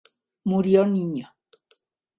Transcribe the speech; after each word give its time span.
Murió 0.45 0.87
niño. 0.87 1.31